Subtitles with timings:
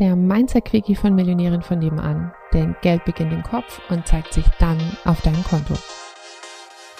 [0.00, 2.32] der Mindset-Quickie von Millionären von nebenan.
[2.52, 5.74] Denn Geld beginnt im Kopf und zeigt sich dann auf deinem Konto.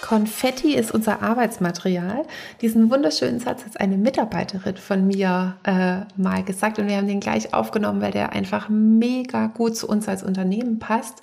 [0.03, 2.25] Konfetti ist unser Arbeitsmaterial.
[2.61, 7.21] Diesen wunderschönen Satz hat eine Mitarbeiterin von mir äh, mal gesagt und wir haben den
[7.21, 11.23] gleich aufgenommen, weil der einfach mega gut zu uns als Unternehmen passt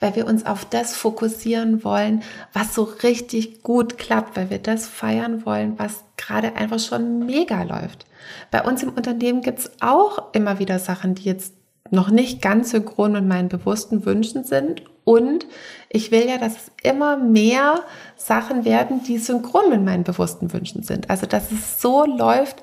[0.00, 2.22] weil wir uns auf das fokussieren wollen,
[2.52, 7.62] was so richtig gut klappt, weil wir das feiern wollen, was gerade einfach schon mega
[7.62, 8.06] läuft.
[8.50, 11.54] Bei uns im Unternehmen gibt es auch immer wieder Sachen, die jetzt
[11.90, 14.82] noch nicht ganz synchron mit meinen bewussten Wünschen sind.
[15.04, 15.46] Und
[15.88, 17.80] ich will ja, dass es immer mehr
[18.16, 21.10] Sachen werden, die synchron mit meinen bewussten Wünschen sind.
[21.10, 22.62] Also, dass es so läuft,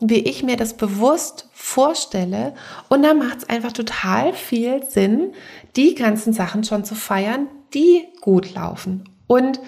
[0.00, 2.54] wie ich mir das bewusst vorstelle.
[2.88, 5.32] Und da macht es einfach total viel Sinn,
[5.76, 9.04] die ganzen Sachen schon zu feiern, die gut laufen.
[9.26, 9.60] Und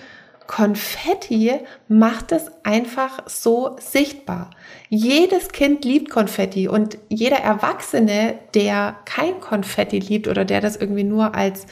[0.47, 1.53] Konfetti
[1.89, 4.51] macht es einfach so sichtbar.
[4.89, 11.05] Jedes Kind liebt Konfetti und jeder Erwachsene, der kein Konfetti liebt oder der das irgendwie
[11.05, 11.67] nur als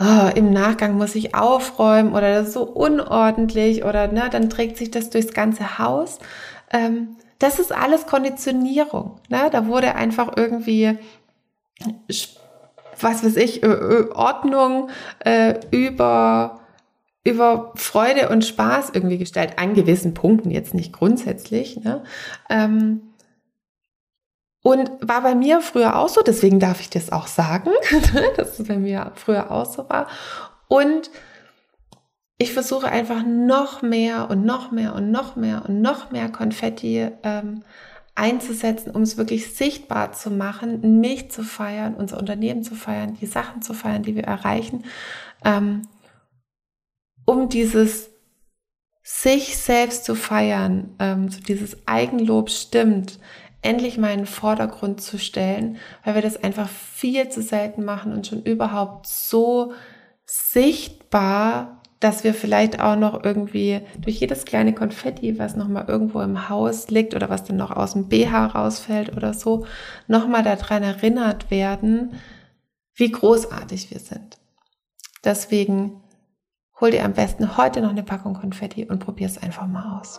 [0.00, 4.78] oh, im Nachgang muss ich aufräumen oder das ist so unordentlich oder ne, dann trägt
[4.78, 6.18] sich das durchs ganze Haus.
[6.72, 9.20] Ähm, das ist alles Konditionierung.
[9.28, 9.48] Ne?
[9.50, 10.98] Da wurde einfach irgendwie,
[13.00, 16.60] was weiß ich, Ordnung äh, über,
[17.24, 19.58] über Freude und Spaß irgendwie gestellt.
[19.58, 21.78] An gewissen Punkten, jetzt nicht grundsätzlich.
[21.78, 22.02] Ne?
[22.50, 23.02] Ähm,
[24.62, 27.70] und war bei mir früher auch so, deswegen darf ich das auch sagen,
[28.36, 30.08] dass es bei mir früher auch so war.
[30.66, 31.10] Und
[32.38, 37.08] ich versuche einfach noch mehr und noch mehr und noch mehr und noch mehr Konfetti
[37.24, 37.64] ähm,
[38.14, 43.26] einzusetzen, um es wirklich sichtbar zu machen, mich zu feiern, unser Unternehmen zu feiern, die
[43.26, 44.84] Sachen zu feiern, die wir erreichen,
[45.44, 45.88] ähm,
[47.24, 48.10] um dieses
[49.02, 53.18] sich selbst zu feiern, ähm, so dieses Eigenlob stimmt,
[53.62, 58.12] endlich mal in den Vordergrund zu stellen, weil wir das einfach viel zu selten machen
[58.12, 59.72] und schon überhaupt so
[60.26, 66.20] sichtbar dass wir vielleicht auch noch irgendwie durch jedes kleine Konfetti, was noch mal irgendwo
[66.20, 69.66] im Haus liegt oder was dann noch aus dem BH rausfällt oder so,
[70.06, 72.14] noch mal daran erinnert werden,
[72.94, 74.38] wie großartig wir sind.
[75.24, 76.00] Deswegen
[76.80, 80.18] hol dir am besten heute noch eine Packung Konfetti und probier es einfach mal aus.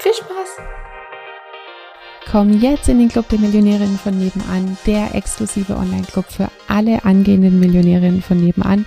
[0.00, 0.58] Viel Spaß!
[2.30, 7.58] Komm jetzt in den Club der Millionärinnen von nebenan, der exklusive Online-Club für alle angehenden
[7.58, 8.86] Millionärinnen von nebenan